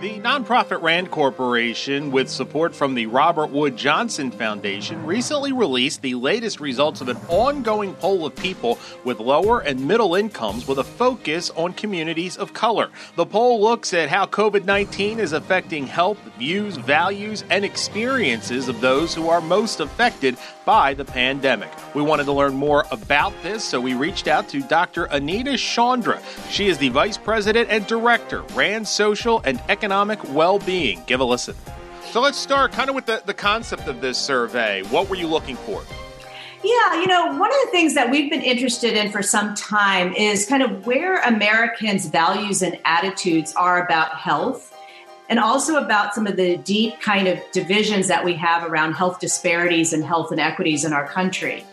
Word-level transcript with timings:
The 0.00 0.20
nonprofit 0.20 0.82
RAND 0.82 1.10
Corporation, 1.10 2.10
with 2.10 2.28
support 2.28 2.74
from 2.74 2.94
the 2.94 3.06
Robert 3.06 3.46
Wood 3.46 3.78
Johnson 3.78 4.30
Foundation, 4.30 5.06
recently 5.06 5.52
released 5.52 6.02
the 6.02 6.14
latest 6.14 6.60
results 6.60 7.00
of 7.00 7.08
an 7.08 7.16
ongoing 7.28 7.94
poll 7.94 8.26
of 8.26 8.36
people 8.36 8.78
with 9.04 9.20
lower 9.20 9.60
and 9.60 9.88
middle 9.88 10.14
incomes 10.14 10.68
with 10.68 10.80
a 10.80 10.84
focus 10.84 11.48
on 11.56 11.72
communities 11.72 12.36
of 12.36 12.52
color. 12.52 12.90
The 13.14 13.24
poll 13.24 13.58
looks 13.62 13.94
at 13.94 14.10
how 14.10 14.26
COVID 14.26 14.66
19 14.66 15.18
is 15.18 15.32
affecting 15.32 15.86
health, 15.86 16.18
views, 16.38 16.76
values, 16.76 17.44
and 17.48 17.64
experiences 17.64 18.68
of 18.68 18.82
those 18.82 19.14
who 19.14 19.30
are 19.30 19.40
most 19.40 19.80
affected 19.80 20.36
by 20.66 20.92
the 20.92 21.04
pandemic. 21.06 21.70
We 21.94 22.02
wanted 22.02 22.24
to 22.24 22.32
learn 22.32 22.54
more 22.54 22.84
about 22.90 23.32
this, 23.42 23.64
so 23.64 23.80
we 23.80 23.94
reached 23.94 24.28
out 24.28 24.48
to 24.50 24.60
Dr. 24.60 25.04
Anita 25.04 25.56
Chandra. 25.56 26.20
She 26.50 26.66
is 26.66 26.76
the 26.76 26.90
Vice 26.90 27.16
President 27.16 27.70
and 27.70 27.86
Director, 27.86 28.42
RAND 28.54 28.86
Social 28.86 29.40
and 29.44 29.58
Economic 29.68 29.85
Well-Being. 30.24 31.02
Give 31.06 31.20
a 31.20 31.24
listen. 31.24 31.54
So 32.10 32.20
let's 32.20 32.38
start 32.38 32.72
kind 32.72 32.88
of 32.88 32.94
with 32.94 33.06
the, 33.06 33.22
the 33.26 33.34
concept 33.34 33.88
of 33.88 34.00
this 34.00 34.18
survey. 34.18 34.82
What 34.84 35.08
were 35.10 35.16
you 35.16 35.26
looking 35.26 35.56
for? 35.56 35.82
Yeah, 36.64 37.00
you 37.00 37.06
know, 37.06 37.26
one 37.38 37.50
of 37.50 37.58
the 37.64 37.70
things 37.70 37.94
that 37.94 38.10
we've 38.10 38.30
been 38.30 38.42
interested 38.42 38.94
in 38.94 39.12
for 39.12 39.22
some 39.22 39.54
time 39.54 40.12
is 40.14 40.46
kind 40.46 40.62
of 40.62 40.86
where 40.86 41.20
Americans' 41.22 42.06
values 42.06 42.62
and 42.62 42.78
attitudes 42.84 43.52
are 43.54 43.84
about 43.84 44.16
health 44.16 44.74
and 45.28 45.38
also 45.38 45.76
about 45.76 46.14
some 46.14 46.26
of 46.26 46.36
the 46.36 46.56
deep 46.58 47.00
kind 47.00 47.28
of 47.28 47.38
divisions 47.52 48.08
that 48.08 48.24
we 48.24 48.34
have 48.34 48.64
around 48.64 48.94
health 48.94 49.20
disparities 49.20 49.92
and 49.92 50.04
health 50.04 50.32
inequities 50.32 50.84
in 50.84 50.92
our 50.92 51.06
country. 51.06 51.64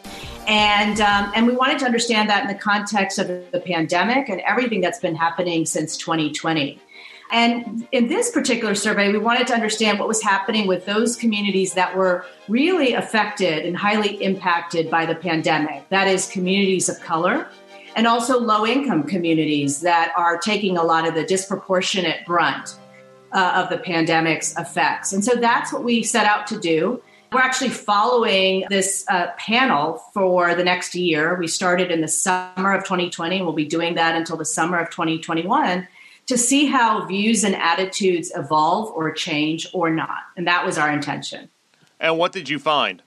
And, 0.47 0.99
um, 0.99 1.31
and 1.35 1.47
we 1.47 1.55
wanted 1.55 1.79
to 1.79 1.85
understand 1.85 2.29
that 2.29 2.43
in 2.43 2.47
the 2.47 2.61
context 2.61 3.17
of 3.17 3.27
the 3.27 3.59
pandemic 3.65 4.29
and 4.29 4.41
everything 4.41 4.81
that's 4.81 4.99
been 4.99 5.15
happening 5.15 5.65
since 5.65 5.95
2020. 5.97 6.79
And 7.33 7.87
in 7.91 8.09
this 8.09 8.29
particular 8.29 8.75
survey, 8.75 9.11
we 9.11 9.17
wanted 9.17 9.47
to 9.47 9.55
understand 9.55 9.97
what 9.97 10.07
was 10.07 10.21
happening 10.21 10.67
with 10.67 10.85
those 10.85 11.15
communities 11.15 11.73
that 11.73 11.97
were 11.97 12.27
really 12.47 12.93
affected 12.93 13.65
and 13.65 13.75
highly 13.75 14.23
impacted 14.23 14.91
by 14.91 15.07
the 15.07 15.15
pandemic. 15.15 15.89
That 15.89 16.07
is, 16.07 16.27
communities 16.27 16.89
of 16.89 16.99
color 16.99 17.47
and 17.95 18.05
also 18.05 18.39
low 18.39 18.67
income 18.67 19.03
communities 19.03 19.81
that 19.81 20.13
are 20.15 20.37
taking 20.37 20.77
a 20.77 20.83
lot 20.83 21.07
of 21.07 21.15
the 21.15 21.23
disproportionate 21.23 22.23
brunt 22.27 22.77
uh, 23.31 23.63
of 23.63 23.69
the 23.71 23.77
pandemic's 23.83 24.55
effects. 24.57 25.11
And 25.11 25.25
so 25.25 25.33
that's 25.33 25.73
what 25.73 25.83
we 25.83 26.03
set 26.03 26.27
out 26.27 26.45
to 26.47 26.59
do. 26.59 27.01
We're 27.31 27.41
actually 27.41 27.71
following 27.71 28.65
this 28.69 29.05
uh, 29.09 29.31
panel 29.37 30.03
for 30.13 30.53
the 30.53 30.63
next 30.63 30.93
year. 30.93 31.35
We 31.35 31.47
started 31.47 31.89
in 31.89 32.01
the 32.01 32.07
summer 32.07 32.73
of 32.73 32.83
2020, 32.83 33.37
and 33.37 33.45
we'll 33.45 33.55
be 33.55 33.65
doing 33.65 33.95
that 33.95 34.13
until 34.15 34.37
the 34.37 34.45
summer 34.45 34.77
of 34.77 34.91
2021 34.91 35.87
to 36.27 36.37
see 36.37 36.65
how 36.65 37.05
views 37.05 37.43
and 37.43 37.55
attitudes 37.55 38.31
evolve 38.35 38.91
or 38.91 39.11
change 39.11 39.67
or 39.73 39.89
not. 39.89 40.19
And 40.37 40.47
that 40.47 40.65
was 40.65 40.77
our 40.77 40.91
intention. 40.91 41.49
And 41.99 42.17
what 42.17 42.31
did 42.31 42.49
you 42.49 42.59
find? 42.59 43.01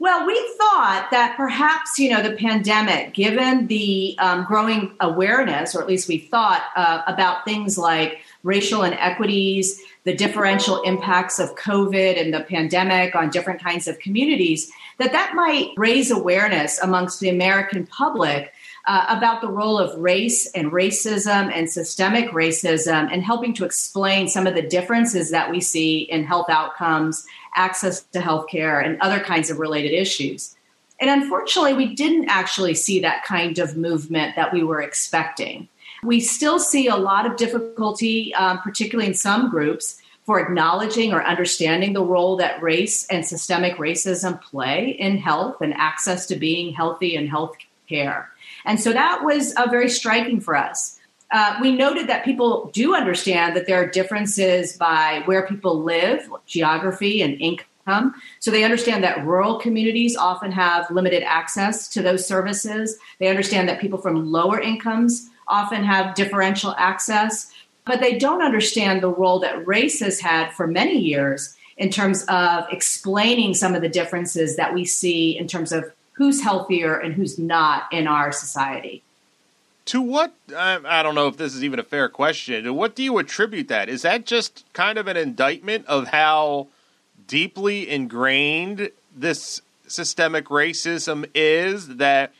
Well, 0.00 0.26
we 0.26 0.34
thought 0.56 1.08
that 1.10 1.36
perhaps, 1.36 1.98
you 1.98 2.08
know, 2.08 2.22
the 2.22 2.34
pandemic, 2.34 3.12
given 3.12 3.66
the 3.66 4.16
um, 4.18 4.44
growing 4.44 4.94
awareness, 4.98 5.74
or 5.74 5.82
at 5.82 5.86
least 5.86 6.08
we 6.08 6.16
thought 6.16 6.62
uh, 6.74 7.02
about 7.06 7.44
things 7.44 7.76
like 7.76 8.20
racial 8.42 8.82
inequities, 8.82 9.78
the 10.04 10.14
differential 10.14 10.80
impacts 10.82 11.38
of 11.38 11.54
COVID 11.56 12.18
and 12.18 12.32
the 12.32 12.40
pandemic 12.40 13.14
on 13.14 13.28
different 13.28 13.62
kinds 13.62 13.86
of 13.88 13.98
communities, 13.98 14.72
that 14.96 15.12
that 15.12 15.34
might 15.34 15.72
raise 15.76 16.10
awareness 16.10 16.78
amongst 16.78 17.20
the 17.20 17.28
American 17.28 17.86
public 17.86 18.54
uh, 18.86 19.06
about 19.08 19.40
the 19.40 19.48
role 19.48 19.78
of 19.78 19.98
race 19.98 20.50
and 20.52 20.72
racism 20.72 21.52
and 21.54 21.70
systemic 21.70 22.30
racism 22.30 23.08
and 23.12 23.22
helping 23.22 23.54
to 23.54 23.64
explain 23.64 24.28
some 24.28 24.46
of 24.46 24.54
the 24.54 24.62
differences 24.62 25.30
that 25.30 25.50
we 25.50 25.60
see 25.60 26.00
in 26.00 26.24
health 26.24 26.48
outcomes, 26.48 27.26
access 27.54 28.02
to 28.02 28.20
health 28.20 28.48
care, 28.48 28.80
and 28.80 29.00
other 29.00 29.20
kinds 29.20 29.50
of 29.50 29.58
related 29.58 29.92
issues. 29.92 30.56
And 30.98 31.10
unfortunately, 31.10 31.74
we 31.74 31.94
didn't 31.94 32.28
actually 32.28 32.74
see 32.74 33.00
that 33.00 33.24
kind 33.24 33.58
of 33.58 33.76
movement 33.76 34.36
that 34.36 34.52
we 34.52 34.62
were 34.62 34.82
expecting. 34.82 35.68
We 36.02 36.20
still 36.20 36.58
see 36.58 36.88
a 36.88 36.96
lot 36.96 37.26
of 37.26 37.36
difficulty, 37.36 38.34
um, 38.34 38.58
particularly 38.60 39.08
in 39.08 39.14
some 39.14 39.50
groups, 39.50 40.00
for 40.24 40.38
acknowledging 40.38 41.12
or 41.12 41.22
understanding 41.24 41.92
the 41.92 42.04
role 42.04 42.36
that 42.36 42.62
race 42.62 43.06
and 43.08 43.26
systemic 43.26 43.76
racism 43.76 44.40
play 44.40 44.90
in 44.90 45.18
health 45.18 45.60
and 45.60 45.74
access 45.74 46.26
to 46.26 46.36
being 46.36 46.72
healthy 46.72 47.16
and 47.16 47.28
health 47.28 47.56
care. 47.88 48.30
And 48.64 48.80
so 48.80 48.92
that 48.92 49.24
was 49.24 49.54
uh, 49.54 49.66
very 49.70 49.88
striking 49.88 50.40
for 50.40 50.56
us. 50.56 50.98
Uh, 51.30 51.56
we 51.60 51.72
noted 51.72 52.08
that 52.08 52.24
people 52.24 52.70
do 52.72 52.94
understand 52.94 53.54
that 53.54 53.66
there 53.66 53.80
are 53.80 53.86
differences 53.86 54.76
by 54.76 55.22
where 55.26 55.46
people 55.46 55.82
live, 55.82 56.28
geography, 56.46 57.22
and 57.22 57.40
income. 57.40 58.14
So 58.40 58.50
they 58.50 58.64
understand 58.64 59.04
that 59.04 59.24
rural 59.24 59.58
communities 59.58 60.16
often 60.16 60.50
have 60.52 60.90
limited 60.90 61.22
access 61.22 61.88
to 61.90 62.02
those 62.02 62.26
services. 62.26 62.98
They 63.18 63.28
understand 63.28 63.68
that 63.68 63.80
people 63.80 63.98
from 63.98 64.30
lower 64.30 64.60
incomes 64.60 65.28
often 65.46 65.84
have 65.84 66.14
differential 66.14 66.74
access, 66.78 67.50
but 67.84 68.00
they 68.00 68.18
don't 68.18 68.42
understand 68.42 69.02
the 69.02 69.08
role 69.08 69.38
that 69.40 69.66
race 69.66 70.00
has 70.00 70.20
had 70.20 70.52
for 70.52 70.66
many 70.66 70.98
years 70.98 71.56
in 71.76 71.90
terms 71.90 72.24
of 72.24 72.64
explaining 72.70 73.54
some 73.54 73.74
of 73.74 73.82
the 73.82 73.88
differences 73.88 74.56
that 74.56 74.74
we 74.74 74.84
see 74.84 75.36
in 75.36 75.46
terms 75.46 75.72
of 75.72 75.90
who's 76.20 76.42
healthier 76.42 76.98
and 76.98 77.14
who's 77.14 77.38
not 77.38 77.90
in 77.90 78.06
our 78.06 78.30
society. 78.30 79.02
To 79.86 80.02
what, 80.02 80.34
I 80.54 81.02
don't 81.02 81.14
know 81.14 81.28
if 81.28 81.38
this 81.38 81.54
is 81.54 81.64
even 81.64 81.78
a 81.78 81.82
fair 81.82 82.10
question, 82.10 82.74
what 82.74 82.94
do 82.94 83.02
you 83.02 83.16
attribute 83.16 83.68
that? 83.68 83.88
Is 83.88 84.02
that 84.02 84.26
just 84.26 84.62
kind 84.74 84.98
of 84.98 85.08
an 85.08 85.16
indictment 85.16 85.86
of 85.86 86.08
how 86.08 86.66
deeply 87.26 87.88
ingrained 87.88 88.90
this 89.16 89.62
systemic 89.86 90.44
racism 90.48 91.26
is 91.34 91.96
that 91.96 92.34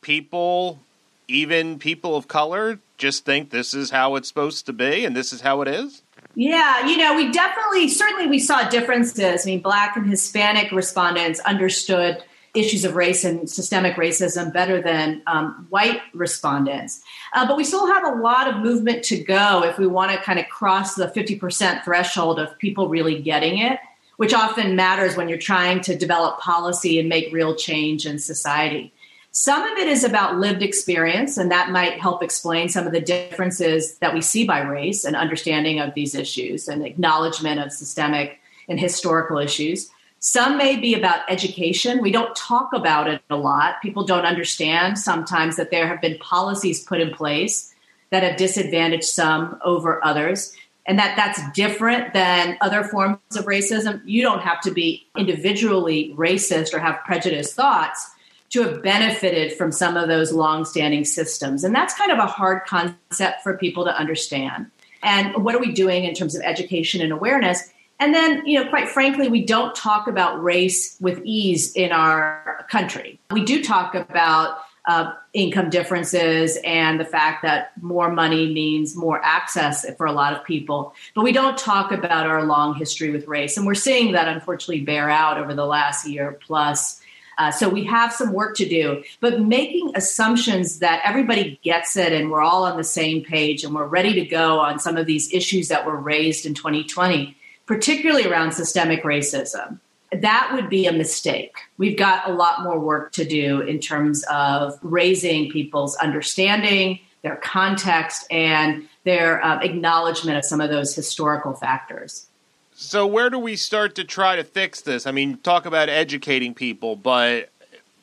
people 0.00 0.80
even 1.28 1.78
people 1.78 2.16
of 2.16 2.28
color 2.28 2.78
just 2.96 3.26
think 3.26 3.50
this 3.50 3.74
is 3.74 3.90
how 3.90 4.16
it's 4.16 4.26
supposed 4.26 4.64
to 4.64 4.72
be 4.72 5.04
and 5.04 5.14
this 5.14 5.34
is 5.34 5.42
how 5.42 5.60
it 5.60 5.68
is? 5.68 6.00
Yeah, 6.34 6.86
you 6.86 6.96
know, 6.96 7.14
we 7.14 7.30
definitely, 7.30 7.88
certainly, 7.88 8.26
we 8.26 8.38
saw 8.38 8.66
differences. 8.70 9.44
I 9.44 9.50
mean, 9.50 9.60
Black 9.60 9.98
and 9.98 10.08
Hispanic 10.08 10.72
respondents 10.72 11.40
understood 11.40 12.24
issues 12.54 12.84
of 12.84 12.94
race 12.94 13.24
and 13.24 13.48
systemic 13.48 13.96
racism 13.96 14.52
better 14.52 14.80
than 14.80 15.22
um, 15.26 15.66
white 15.70 16.00
respondents. 16.14 17.02
Uh, 17.34 17.46
but 17.46 17.56
we 17.56 17.64
still 17.64 17.86
have 17.86 18.04
a 18.04 18.20
lot 18.20 18.48
of 18.48 18.62
movement 18.62 19.04
to 19.04 19.22
go 19.22 19.62
if 19.64 19.78
we 19.78 19.86
want 19.86 20.10
to 20.10 20.18
kind 20.18 20.38
of 20.38 20.48
cross 20.48 20.94
the 20.94 21.08
50% 21.08 21.84
threshold 21.84 22.38
of 22.38 22.56
people 22.58 22.88
really 22.88 23.20
getting 23.20 23.58
it, 23.58 23.78
which 24.16 24.34
often 24.34 24.76
matters 24.76 25.16
when 25.16 25.28
you're 25.28 25.38
trying 25.38 25.80
to 25.82 25.96
develop 25.96 26.38
policy 26.40 26.98
and 26.98 27.08
make 27.08 27.32
real 27.32 27.54
change 27.54 28.06
in 28.06 28.18
society. 28.18 28.92
Some 29.30 29.62
of 29.62 29.78
it 29.78 29.88
is 29.88 30.04
about 30.04 30.38
lived 30.38 30.62
experience, 30.62 31.36
and 31.36 31.50
that 31.52 31.70
might 31.70 32.00
help 32.00 32.22
explain 32.22 32.68
some 32.68 32.86
of 32.86 32.92
the 32.92 33.00
differences 33.00 33.96
that 33.98 34.14
we 34.14 34.20
see 34.20 34.44
by 34.44 34.60
race 34.60 35.04
and 35.04 35.14
understanding 35.14 35.80
of 35.80 35.94
these 35.94 36.14
issues 36.14 36.66
and 36.66 36.84
acknowledgement 36.84 37.60
of 37.60 37.70
systemic 37.70 38.40
and 38.68 38.80
historical 38.80 39.38
issues. 39.38 39.90
Some 40.20 40.56
may 40.56 40.76
be 40.76 40.94
about 40.94 41.20
education. 41.28 42.02
We 42.02 42.10
don't 42.10 42.34
talk 42.34 42.72
about 42.72 43.08
it 43.08 43.22
a 43.30 43.36
lot. 43.36 43.80
People 43.80 44.04
don't 44.04 44.24
understand 44.24 44.98
sometimes 44.98 45.56
that 45.56 45.70
there 45.70 45.86
have 45.86 46.00
been 46.00 46.18
policies 46.18 46.82
put 46.82 47.00
in 47.00 47.14
place 47.14 47.72
that 48.10 48.22
have 48.22 48.36
disadvantaged 48.36 49.04
some 49.04 49.58
over 49.64 50.04
others 50.04 50.56
and 50.86 50.98
that 50.98 51.14
that's 51.16 51.40
different 51.52 52.14
than 52.14 52.56
other 52.62 52.82
forms 52.82 53.18
of 53.36 53.44
racism. 53.44 54.00
You 54.06 54.22
don't 54.22 54.40
have 54.40 54.60
to 54.62 54.70
be 54.70 55.06
individually 55.16 56.14
racist 56.16 56.72
or 56.72 56.78
have 56.78 56.98
prejudiced 57.04 57.54
thoughts 57.54 58.10
to 58.50 58.62
have 58.62 58.82
benefited 58.82 59.52
from 59.52 59.70
some 59.70 59.98
of 59.98 60.08
those 60.08 60.32
long-standing 60.32 61.04
systems. 61.04 61.62
And 61.62 61.74
that's 61.74 61.92
kind 61.92 62.10
of 62.10 62.18
a 62.18 62.26
hard 62.26 62.64
concept 62.64 63.42
for 63.42 63.58
people 63.58 63.84
to 63.84 63.94
understand. 63.94 64.70
And 65.02 65.44
what 65.44 65.54
are 65.54 65.60
we 65.60 65.72
doing 65.72 66.04
in 66.04 66.14
terms 66.14 66.34
of 66.34 66.42
education 66.42 67.02
and 67.02 67.12
awareness? 67.12 67.70
And 68.00 68.14
then, 68.14 68.46
you 68.46 68.62
know, 68.62 68.68
quite 68.70 68.88
frankly, 68.88 69.28
we 69.28 69.44
don't 69.44 69.74
talk 69.74 70.06
about 70.06 70.42
race 70.42 70.96
with 71.00 71.20
ease 71.24 71.72
in 71.72 71.90
our 71.90 72.66
country. 72.70 73.18
We 73.30 73.44
do 73.44 73.62
talk 73.62 73.94
about 73.94 74.58
uh, 74.86 75.12
income 75.34 75.68
differences 75.68 76.58
and 76.64 76.98
the 76.98 77.04
fact 77.04 77.42
that 77.42 77.72
more 77.82 78.10
money 78.10 78.52
means 78.54 78.96
more 78.96 79.20
access 79.22 79.84
for 79.96 80.06
a 80.06 80.12
lot 80.12 80.32
of 80.32 80.44
people. 80.44 80.94
But 81.14 81.24
we 81.24 81.32
don't 81.32 81.58
talk 81.58 81.92
about 81.92 82.26
our 82.26 82.44
long 82.44 82.74
history 82.74 83.10
with 83.10 83.26
race. 83.26 83.56
And 83.56 83.66
we're 83.66 83.74
seeing 83.74 84.12
that 84.12 84.28
unfortunately 84.28 84.84
bear 84.84 85.10
out 85.10 85.36
over 85.36 85.54
the 85.54 85.66
last 85.66 86.06
year 86.06 86.38
plus 86.40 87.02
uh, 87.38 87.52
so 87.52 87.68
we 87.68 87.84
have 87.84 88.12
some 88.12 88.32
work 88.32 88.56
to 88.56 88.68
do, 88.68 89.02
but 89.20 89.40
making 89.40 89.92
assumptions 89.94 90.80
that 90.80 91.00
everybody 91.04 91.58
gets 91.62 91.96
it 91.96 92.12
and 92.12 92.32
we're 92.32 92.42
all 92.42 92.64
on 92.64 92.76
the 92.76 92.84
same 92.84 93.22
page 93.22 93.62
and 93.62 93.74
we're 93.74 93.86
ready 93.86 94.12
to 94.12 94.26
go 94.26 94.58
on 94.58 94.80
some 94.80 94.96
of 94.96 95.06
these 95.06 95.32
issues 95.32 95.68
that 95.68 95.86
were 95.86 95.96
raised 95.96 96.44
in 96.44 96.52
2020, 96.52 97.36
particularly 97.68 98.26
around 98.26 98.52
systemic 98.52 99.04
racism. 99.04 99.78
that 100.10 100.50
would 100.54 100.70
be 100.70 100.86
a 100.86 100.92
mistake. 100.92 101.54
We've 101.76 101.98
got 101.98 102.28
a 102.28 102.32
lot 102.32 102.62
more 102.62 102.80
work 102.80 103.12
to 103.12 103.26
do 103.26 103.60
in 103.60 103.78
terms 103.78 104.24
of 104.30 104.78
raising 104.82 105.50
people's 105.50 105.94
understanding, 105.96 107.00
their 107.20 107.36
context, 107.36 108.26
and 108.30 108.88
their 109.04 109.44
uh, 109.44 109.60
acknowledgement 109.60 110.38
of 110.38 110.46
some 110.46 110.62
of 110.62 110.70
those 110.70 110.94
historical 110.94 111.52
factors. 111.52 112.26
So, 112.74 113.06
where 113.06 113.28
do 113.28 113.38
we 113.38 113.54
start 113.54 113.96
to 113.96 114.04
try 114.04 114.36
to 114.36 114.44
fix 114.44 114.80
this? 114.80 115.06
I 115.06 115.10
mean, 115.10 115.36
talk 115.36 115.66
about 115.66 115.90
educating 115.90 116.54
people, 116.54 116.96
but 116.96 117.50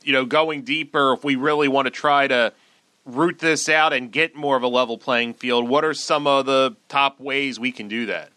you 0.03 0.13
know, 0.13 0.25
going 0.25 0.61
deeper, 0.61 1.13
if 1.13 1.23
we 1.23 1.35
really 1.35 1.67
want 1.67 1.87
to 1.87 1.91
try 1.91 2.27
to 2.27 2.53
root 3.05 3.39
this 3.39 3.67
out 3.67 3.93
and 3.93 4.11
get 4.11 4.35
more 4.35 4.55
of 4.55 4.61
a 4.61 4.67
level 4.67 4.99
playing 4.99 5.33
field, 5.33 5.67
what 5.67 5.83
are 5.83 5.95
some 5.95 6.27
of 6.27 6.45
the 6.45 6.75
top 6.87 7.19
ways 7.19 7.59
we 7.59 7.71
can 7.71 7.87
do 7.87 8.05
that? 8.05 8.29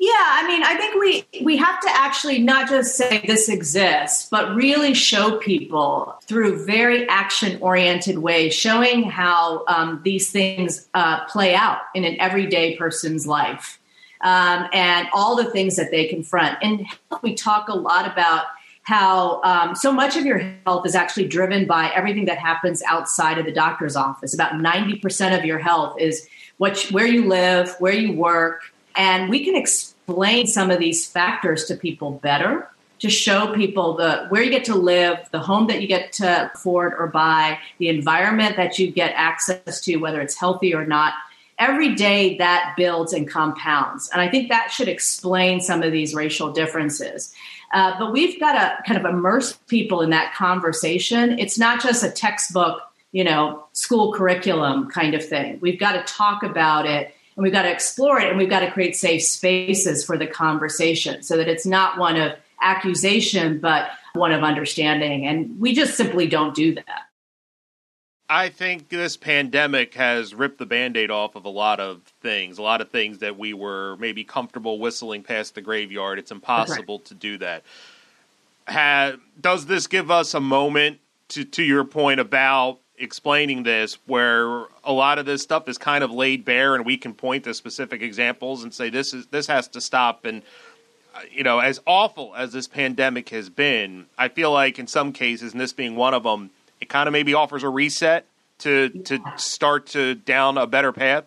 Yeah, 0.00 0.12
I 0.14 0.46
mean, 0.46 0.62
I 0.62 0.76
think 0.76 0.94
we 0.94 1.44
we 1.44 1.56
have 1.56 1.80
to 1.80 1.88
actually 1.90 2.38
not 2.38 2.68
just 2.68 2.96
say 2.96 3.20
this 3.26 3.48
exists, 3.48 4.28
but 4.30 4.54
really 4.54 4.94
show 4.94 5.38
people 5.38 6.14
through 6.22 6.64
very 6.64 7.08
action 7.08 7.58
oriented 7.60 8.18
ways, 8.18 8.54
showing 8.54 9.02
how 9.10 9.64
um, 9.66 10.00
these 10.04 10.30
things 10.30 10.88
uh, 10.94 11.24
play 11.24 11.56
out 11.56 11.80
in 11.96 12.04
an 12.04 12.16
everyday 12.20 12.76
person's 12.76 13.26
life, 13.26 13.80
um, 14.20 14.68
and 14.72 15.08
all 15.12 15.34
the 15.34 15.50
things 15.50 15.74
that 15.74 15.90
they 15.90 16.06
confront. 16.06 16.58
And 16.62 16.86
we 17.20 17.34
talk 17.34 17.68
a 17.68 17.74
lot 17.74 18.06
about 18.06 18.44
how 18.82 19.42
um, 19.42 19.74
so 19.74 19.90
much 19.92 20.16
of 20.16 20.24
your 20.24 20.38
health 20.64 20.86
is 20.86 20.94
actually 20.94 21.26
driven 21.26 21.66
by 21.66 21.90
everything 21.92 22.26
that 22.26 22.38
happens 22.38 22.84
outside 22.86 23.36
of 23.38 23.46
the 23.46 23.52
doctor's 23.52 23.96
office. 23.96 24.32
About 24.32 24.60
ninety 24.60 24.96
percent 24.96 25.34
of 25.34 25.44
your 25.44 25.58
health 25.58 26.00
is 26.00 26.28
what 26.58 26.80
where 26.92 27.06
you 27.06 27.26
live, 27.26 27.74
where 27.80 27.92
you 27.92 28.12
work 28.12 28.62
and 28.98 29.30
we 29.30 29.44
can 29.44 29.54
explain 29.54 30.46
some 30.46 30.70
of 30.70 30.80
these 30.80 31.06
factors 31.06 31.64
to 31.66 31.76
people 31.76 32.10
better 32.10 32.68
to 32.98 33.08
show 33.08 33.54
people 33.54 33.94
the 33.94 34.26
where 34.28 34.42
you 34.42 34.50
get 34.50 34.64
to 34.64 34.74
live, 34.74 35.18
the 35.30 35.38
home 35.38 35.68
that 35.68 35.80
you 35.80 35.86
get 35.86 36.12
to 36.12 36.50
afford 36.52 36.94
or 36.98 37.06
buy, 37.06 37.58
the 37.78 37.88
environment 37.88 38.56
that 38.56 38.78
you 38.78 38.90
get 38.90 39.12
access 39.14 39.80
to, 39.82 39.96
whether 39.96 40.20
it's 40.20 40.34
healthy 40.34 40.74
or 40.74 40.84
not. 40.84 41.14
Every 41.60 41.94
day 41.94 42.36
that 42.38 42.74
builds 42.76 43.12
and 43.12 43.28
compounds. 43.28 44.08
And 44.12 44.20
I 44.20 44.28
think 44.28 44.48
that 44.48 44.70
should 44.70 44.88
explain 44.88 45.60
some 45.60 45.82
of 45.82 45.90
these 45.90 46.14
racial 46.14 46.52
differences. 46.52 47.34
Uh, 47.72 47.98
but 47.98 48.12
we've 48.12 48.38
got 48.38 48.52
to 48.52 48.82
kind 48.84 49.04
of 49.04 49.12
immerse 49.12 49.54
people 49.66 50.00
in 50.00 50.10
that 50.10 50.34
conversation. 50.34 51.38
It's 51.38 51.58
not 51.58 51.82
just 51.82 52.04
a 52.04 52.10
textbook, 52.10 52.80
you 53.10 53.24
know, 53.24 53.64
school 53.72 54.12
curriculum 54.12 54.88
kind 54.88 55.14
of 55.14 55.24
thing. 55.24 55.58
We've 55.60 55.80
got 55.80 55.92
to 55.92 56.12
talk 56.12 56.44
about 56.44 56.86
it 56.86 57.12
and 57.38 57.44
we've 57.44 57.52
got 57.52 57.62
to 57.62 57.70
explore 57.70 58.20
it 58.20 58.28
and 58.28 58.36
we've 58.36 58.50
got 58.50 58.60
to 58.60 58.70
create 58.70 58.96
safe 58.96 59.22
spaces 59.22 60.04
for 60.04 60.18
the 60.18 60.26
conversation 60.26 61.22
so 61.22 61.36
that 61.36 61.48
it's 61.48 61.64
not 61.64 61.96
one 61.96 62.16
of 62.20 62.32
accusation 62.60 63.60
but 63.60 63.90
one 64.14 64.32
of 64.32 64.42
understanding 64.42 65.24
and 65.24 65.58
we 65.60 65.72
just 65.72 65.96
simply 65.96 66.26
don't 66.26 66.54
do 66.54 66.74
that 66.74 67.04
I 68.30 68.50
think 68.50 68.90
this 68.90 69.16
pandemic 69.16 69.94
has 69.94 70.34
ripped 70.34 70.58
the 70.58 70.66
band-aid 70.66 71.10
off 71.10 71.34
of 71.34 71.46
a 71.46 71.48
lot 71.48 71.80
of 71.80 72.02
things, 72.20 72.58
a 72.58 72.62
lot 72.62 72.82
of 72.82 72.90
things 72.90 73.20
that 73.20 73.38
we 73.38 73.54
were 73.54 73.96
maybe 73.96 74.22
comfortable 74.22 74.78
whistling 74.78 75.22
past 75.22 75.54
the 75.54 75.62
graveyard. 75.62 76.18
It's 76.18 76.30
impossible 76.30 76.98
right. 76.98 77.04
to 77.06 77.14
do 77.14 77.38
that. 77.38 77.64
does 79.40 79.64
this 79.64 79.86
give 79.86 80.10
us 80.10 80.34
a 80.34 80.40
moment 80.40 80.98
to 81.28 81.46
to 81.46 81.62
your 81.62 81.84
point 81.84 82.20
about 82.20 82.80
explaining 82.98 83.62
this 83.62 83.98
where 84.06 84.64
a 84.84 84.92
lot 84.92 85.18
of 85.18 85.26
this 85.26 85.42
stuff 85.42 85.68
is 85.68 85.78
kind 85.78 86.02
of 86.02 86.10
laid 86.10 86.44
bare 86.44 86.74
and 86.74 86.84
we 86.84 86.96
can 86.96 87.14
point 87.14 87.44
to 87.44 87.54
specific 87.54 88.02
examples 88.02 88.62
and 88.62 88.72
say 88.74 88.90
this 88.90 89.14
is 89.14 89.26
this 89.26 89.46
has 89.46 89.68
to 89.68 89.80
stop 89.80 90.24
and 90.24 90.42
uh, 91.14 91.20
you 91.30 91.42
know 91.42 91.58
as 91.58 91.80
awful 91.86 92.34
as 92.36 92.52
this 92.52 92.66
pandemic 92.66 93.28
has 93.28 93.48
been 93.48 94.06
i 94.16 94.28
feel 94.28 94.52
like 94.52 94.78
in 94.78 94.86
some 94.86 95.12
cases 95.12 95.52
and 95.52 95.60
this 95.60 95.72
being 95.72 95.96
one 95.96 96.14
of 96.14 96.22
them 96.22 96.50
it 96.80 96.88
kind 96.88 97.08
of 97.08 97.12
maybe 97.12 97.34
offers 97.34 97.62
a 97.62 97.68
reset 97.68 98.26
to 98.58 98.88
to 98.88 99.20
start 99.36 99.86
to 99.86 100.14
down 100.14 100.58
a 100.58 100.66
better 100.66 100.92
path 100.92 101.24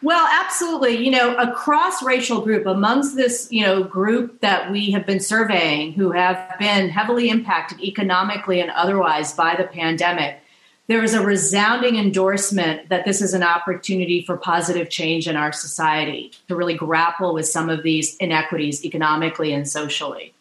well, 0.00 0.26
absolutely. 0.30 0.96
You 1.04 1.12
know, 1.12 1.36
across 1.36 2.02
racial 2.02 2.40
group, 2.40 2.66
amongst 2.66 3.14
this, 3.14 3.48
you 3.50 3.64
know, 3.64 3.84
group 3.84 4.40
that 4.40 4.70
we 4.70 4.90
have 4.90 5.06
been 5.06 5.20
surveying 5.20 5.92
who 5.92 6.10
have 6.10 6.56
been 6.58 6.88
heavily 6.88 7.28
impacted 7.28 7.80
economically 7.80 8.60
and 8.60 8.70
otherwise 8.72 9.32
by 9.32 9.54
the 9.54 9.64
pandemic, 9.64 10.40
there 10.88 11.04
is 11.04 11.14
a 11.14 11.24
resounding 11.24 11.96
endorsement 11.96 12.88
that 12.88 13.04
this 13.04 13.22
is 13.22 13.34
an 13.34 13.42
opportunity 13.42 14.22
for 14.24 14.36
positive 14.36 14.90
change 14.90 15.28
in 15.28 15.36
our 15.36 15.52
society 15.52 16.32
to 16.48 16.56
really 16.56 16.74
grapple 16.74 17.34
with 17.34 17.46
some 17.46 17.68
of 17.68 17.82
these 17.82 18.16
inequities 18.16 18.84
economically 18.84 19.52
and 19.52 19.68
socially. 19.68 20.34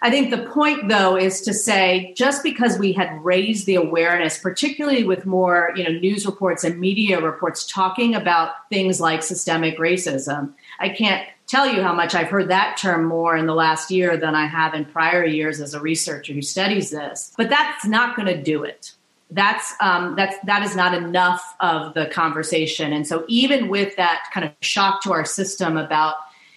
I 0.00 0.10
think 0.10 0.30
the 0.30 0.50
point, 0.50 0.88
though, 0.88 1.16
is 1.16 1.40
to 1.42 1.54
say 1.54 2.12
just 2.14 2.42
because 2.42 2.78
we 2.78 2.92
had 2.92 3.24
raised 3.24 3.64
the 3.64 3.76
awareness, 3.76 4.36
particularly 4.36 5.02
with 5.02 5.24
more 5.24 5.72
you 5.76 5.84
know, 5.84 5.98
news 5.98 6.26
reports 6.26 6.62
and 6.62 6.78
media 6.78 7.22
reports 7.22 7.66
talking 7.66 8.14
about 8.14 8.68
things 8.68 9.00
like 9.00 9.22
systemic 9.22 9.78
racism, 9.78 10.52
I 10.78 10.90
can't 10.90 11.26
tell 11.46 11.66
you 11.66 11.82
how 11.82 11.94
much 11.94 12.14
I've 12.14 12.28
heard 12.28 12.50
that 12.50 12.76
term 12.76 13.04
more 13.04 13.34
in 13.34 13.46
the 13.46 13.54
last 13.54 13.90
year 13.90 14.18
than 14.18 14.34
I 14.34 14.46
have 14.46 14.74
in 14.74 14.84
prior 14.84 15.24
years 15.24 15.60
as 15.60 15.72
a 15.72 15.80
researcher 15.80 16.34
who 16.34 16.42
studies 16.42 16.90
this. 16.90 17.32
But 17.38 17.48
that's 17.48 17.86
not 17.86 18.14
going 18.14 18.28
to 18.28 18.42
do 18.42 18.64
it 18.64 18.92
that's 19.34 19.74
um, 19.80 20.14
that's 20.16 20.36
that 20.44 20.62
is 20.62 20.76
not 20.76 20.94
enough 20.94 21.56
of 21.60 21.94
the 21.94 22.06
conversation. 22.06 22.92
And 22.92 23.06
so, 23.06 23.24
even 23.28 23.68
with 23.68 23.96
that 23.96 24.24
kind 24.32 24.46
of 24.46 24.52
shock 24.60 25.02
to 25.02 25.12
our 25.12 25.24
system 25.24 25.76
about 25.76 26.14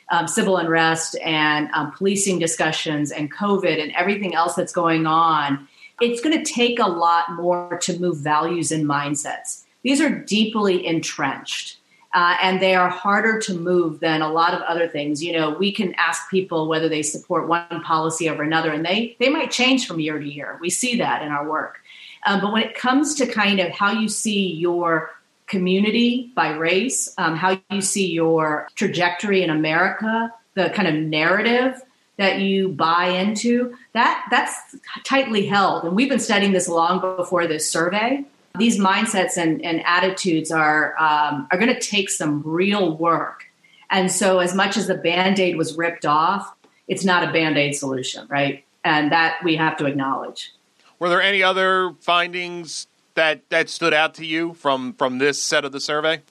um, 0.10 0.28
civil 0.28 0.58
unrest 0.58 1.18
and 1.24 1.70
um, 1.74 1.92
policing 1.92 2.40
discussions 2.40 3.12
and 3.12 3.34
COVID 3.34 3.82
and 3.82 3.92
everything 3.94 4.36
else 4.36 4.56
that's 4.56 4.72
going 4.74 5.06
on, 5.06 5.68
it's 6.00 6.22
going 6.22 6.42
to 6.42 6.54
take 6.54 6.80
a 6.80 6.88
lot 6.88 7.34
more 7.34 7.80
to 7.82 8.00
move 8.00 8.18
values 8.18 8.72
and 8.72 8.86
mindsets. 8.86 9.64
These 9.84 10.00
are 10.00 10.10
deeply 10.10 10.86
entrenched. 10.86 11.80
Uh, 12.14 12.38
and 12.42 12.62
they 12.62 12.74
are 12.74 12.90
harder 12.90 13.38
to 13.38 13.54
move 13.54 14.00
than 14.00 14.22
a 14.22 14.32
lot 14.32 14.54
of 14.54 14.62
other 14.62 14.88
things. 14.88 15.22
You 15.22 15.34
know, 15.34 15.52
we 15.52 15.74
can 15.74 15.94
ask 15.98 16.30
people 16.32 16.68
whether 16.68 16.88
they 16.88 17.04
support 17.04 17.50
one 17.50 17.84
policy 17.84 18.30
over 18.30 18.42
another, 18.42 18.72
and 18.72 18.84
they 18.84 19.18
they 19.20 19.30
might 19.30 19.52
change 19.52 19.86
from 19.86 20.00
year 20.00 20.18
to 20.18 20.28
year. 20.28 20.58
We 20.62 20.70
see 20.70 20.98
that 20.98 21.22
in 21.22 21.28
our 21.28 21.48
work. 21.48 21.80
Um, 22.28 22.42
but 22.42 22.52
when 22.52 22.62
it 22.62 22.76
comes 22.76 23.16
to 23.16 23.26
kind 23.26 23.62
of 23.62 23.72
how 23.72 23.94
you 23.94 24.10
see 24.10 24.54
your 24.54 25.12
community 25.48 26.30
by 26.36 26.50
race, 26.50 27.14
um, 27.18 27.38
how 27.38 27.58
you 27.72 27.82
see 27.82 28.12
your 28.12 28.68
trajectory 28.76 29.44
in 29.44 29.50
America, 29.50 30.32
the 30.54 30.70
kind 30.72 30.90
of 30.90 30.96
narrative 30.96 31.82
that 32.18 32.40
you 32.40 32.68
buy 32.70 33.08
into, 33.08 33.74
that 33.94 34.26
that's 34.30 34.76
tightly 35.06 35.46
held. 35.46 35.86
And 35.86 35.96
we've 35.96 36.10
been 36.10 36.20
studying 36.20 36.52
this 36.52 36.68
long 36.68 37.00
before 37.00 37.48
this 37.48 37.70
survey. 37.70 38.26
These 38.58 38.78
mindsets 38.78 39.38
and, 39.38 39.64
and 39.64 39.82
attitudes 39.86 40.52
are 40.52 41.00
um, 41.00 41.48
are 41.52 41.58
going 41.58 41.74
to 41.74 41.80
take 41.80 42.10
some 42.10 42.42
real 42.44 42.98
work. 42.98 43.46
And 43.90 44.12
so, 44.12 44.40
as 44.40 44.54
much 44.54 44.76
as 44.76 44.88
the 44.88 44.96
band 44.96 45.40
aid 45.40 45.56
was 45.56 45.78
ripped 45.78 46.06
off, 46.06 46.54
it's 46.90 47.06
not 47.06 47.24
a 47.24 47.32
band 47.32 47.58
aid 47.58 47.76
solution, 47.76 48.28
right? 48.28 48.66
And 48.84 49.14
that 49.14 49.38
we 49.46 49.56
have 49.56 49.78
to 49.78 49.86
acknowledge. 49.86 50.52
Were 51.00 51.10
there 51.10 51.22
any 51.22 51.44
other 51.44 51.94
findings 52.00 52.88
that 53.14 53.50
that 53.50 53.70
stood 53.70 53.94
out 53.94 54.14
to 54.16 54.26
you 54.26 54.54
from 54.54 54.94
from 54.94 55.18
this 55.18 55.42
set 55.42 55.66
of 55.66 55.72
the 55.72 55.80
survey? 55.80 56.22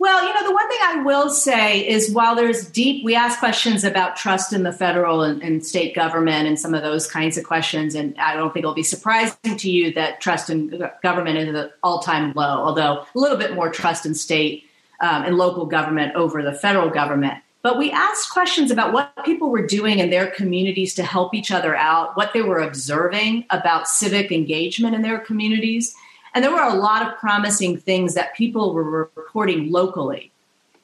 Well, 0.00 0.24
you 0.24 0.32
know, 0.32 0.46
the 0.46 0.54
one 0.54 0.68
thing 0.68 0.78
I 0.80 1.02
will 1.02 1.28
say 1.28 1.86
is 1.86 2.12
while 2.12 2.36
there's 2.36 2.68
deep, 2.70 3.04
we 3.04 3.16
ask 3.16 3.40
questions 3.40 3.82
about 3.82 4.14
trust 4.14 4.52
in 4.52 4.62
the 4.62 4.72
federal 4.72 5.22
and, 5.22 5.42
and, 5.42 5.66
state 5.66 5.92
government 5.92 6.46
and 6.46 6.56
some 6.56 6.72
of 6.72 6.84
those 6.84 7.08
kinds 7.08 7.36
of 7.36 7.42
questions. 7.42 7.96
And 7.96 8.16
I 8.16 8.36
don't 8.36 8.52
think 8.54 8.62
it'll 8.62 8.74
be 8.74 8.84
surprising 8.84 9.56
to 9.56 9.68
you 9.68 9.92
that 9.94 10.20
trust 10.20 10.50
in 10.50 10.88
government 11.02 11.38
is 11.38 11.48
at 11.48 11.54
an 11.56 11.70
all 11.82 11.98
time 11.98 12.32
low, 12.36 12.44
although 12.44 13.06
a 13.12 13.18
little 13.18 13.36
bit 13.36 13.54
more 13.54 13.70
trust 13.70 14.06
in 14.06 14.14
state 14.14 14.68
um, 15.00 15.24
and 15.24 15.36
local 15.36 15.66
government 15.66 16.14
over 16.14 16.42
the 16.42 16.52
federal 16.52 16.90
government. 16.90 17.42
But 17.62 17.76
we 17.76 17.90
asked 17.90 18.30
questions 18.30 18.70
about 18.70 18.92
what 18.92 19.24
people 19.24 19.50
were 19.50 19.66
doing 19.66 19.98
in 19.98 20.10
their 20.10 20.30
communities 20.30 20.94
to 20.94 21.02
help 21.02 21.34
each 21.34 21.50
other 21.50 21.74
out, 21.74 22.16
what 22.16 22.32
they 22.32 22.42
were 22.42 22.60
observing 22.60 23.46
about 23.50 23.88
civic 23.88 24.30
engagement 24.30 24.94
in 24.94 25.02
their 25.02 25.18
communities. 25.18 25.94
And 26.34 26.44
there 26.44 26.52
were 26.52 26.62
a 26.62 26.74
lot 26.74 27.06
of 27.06 27.18
promising 27.18 27.76
things 27.76 28.14
that 28.14 28.36
people 28.36 28.72
were 28.72 29.10
reporting 29.16 29.72
locally. 29.72 30.30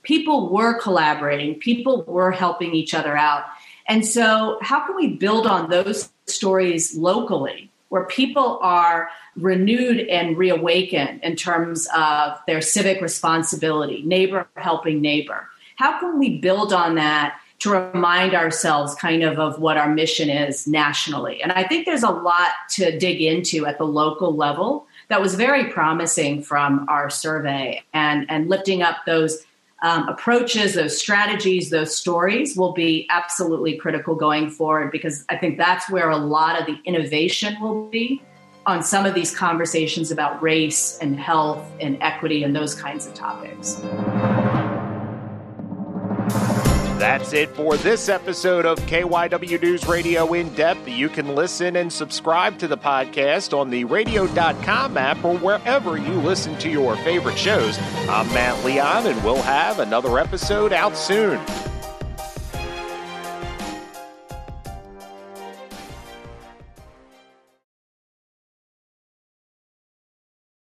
People 0.02 0.50
were 0.50 0.78
collaborating, 0.80 1.54
people 1.60 2.02
were 2.02 2.32
helping 2.32 2.74
each 2.74 2.92
other 2.92 3.16
out. 3.16 3.44
And 3.86 4.04
so, 4.04 4.58
how 4.60 4.84
can 4.86 4.96
we 4.96 5.16
build 5.16 5.46
on 5.46 5.70
those 5.70 6.10
stories 6.26 6.96
locally 6.96 7.70
where 7.88 8.04
people 8.04 8.58
are 8.62 9.08
renewed 9.36 10.00
and 10.08 10.36
reawakened 10.36 11.20
in 11.22 11.36
terms 11.36 11.86
of 11.94 12.38
their 12.46 12.60
civic 12.60 13.00
responsibility, 13.00 14.02
neighbor 14.02 14.48
helping 14.56 15.00
neighbor? 15.00 15.48
How 15.76 15.98
can 15.98 16.18
we 16.18 16.38
build 16.38 16.72
on 16.72 16.94
that 16.96 17.38
to 17.60 17.70
remind 17.70 18.34
ourselves 18.34 18.94
kind 18.94 19.22
of 19.22 19.38
of 19.38 19.58
what 19.58 19.76
our 19.76 19.92
mission 19.92 20.28
is 20.28 20.66
nationally? 20.66 21.42
And 21.42 21.52
I 21.52 21.64
think 21.64 21.86
there's 21.86 22.02
a 22.02 22.10
lot 22.10 22.50
to 22.70 22.96
dig 22.98 23.20
into 23.20 23.66
at 23.66 23.78
the 23.78 23.84
local 23.84 24.34
level 24.34 24.86
that 25.08 25.20
was 25.20 25.34
very 25.34 25.70
promising 25.70 26.42
from 26.42 26.86
our 26.88 27.10
survey 27.10 27.82
and, 27.92 28.26
and 28.28 28.48
lifting 28.48 28.82
up 28.82 28.98
those 29.06 29.44
um, 29.82 30.08
approaches, 30.08 30.74
those 30.74 30.96
strategies, 30.96 31.70
those 31.70 31.94
stories 31.94 32.56
will 32.56 32.72
be 32.72 33.06
absolutely 33.10 33.76
critical 33.76 34.14
going 34.14 34.48
forward 34.48 34.90
because 34.90 35.26
I 35.28 35.36
think 35.36 35.58
that's 35.58 35.90
where 35.90 36.08
a 36.08 36.16
lot 36.16 36.58
of 36.58 36.66
the 36.66 36.78
innovation 36.84 37.60
will 37.60 37.88
be 37.88 38.22
on 38.66 38.82
some 38.82 39.04
of 39.04 39.14
these 39.14 39.36
conversations 39.36 40.10
about 40.10 40.42
race 40.42 40.98
and 40.98 41.20
health 41.20 41.70
and 41.80 41.98
equity 42.00 42.44
and 42.44 42.56
those 42.56 42.74
kinds 42.74 43.06
of 43.06 43.12
topics. 43.12 43.82
That's 46.98 47.32
it 47.32 47.50
for 47.50 47.76
this 47.76 48.08
episode 48.08 48.64
of 48.64 48.78
KYW 48.86 49.60
News 49.60 49.86
Radio 49.86 50.32
In 50.32 50.48
Depth. 50.54 50.88
You 50.88 51.08
can 51.08 51.34
listen 51.34 51.76
and 51.76 51.92
subscribe 51.92 52.56
to 52.60 52.68
the 52.68 52.78
podcast 52.78 53.56
on 53.56 53.68
the 53.68 53.84
radio.com 53.84 54.96
app 54.96 55.22
or 55.24 55.36
wherever 55.38 55.98
you 55.98 56.14
listen 56.20 56.56
to 56.58 56.70
your 56.70 56.96
favorite 56.98 57.36
shows. 57.36 57.78
I'm 58.08 58.28
Matt 58.28 58.64
Leon, 58.64 59.08
and 59.08 59.22
we'll 59.24 59.42
have 59.42 59.80
another 59.80 60.18
episode 60.18 60.72
out 60.72 60.96
soon. 60.96 61.40